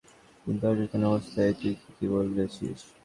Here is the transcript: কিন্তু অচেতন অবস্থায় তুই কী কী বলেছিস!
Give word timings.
কিন্তু 0.45 0.63
অচেতন 0.67 1.01
অবস্থায় 1.09 1.53
তুই 1.59 1.73
কী 1.75 1.89
কী 1.97 2.05
বলেছিস! 2.13 2.79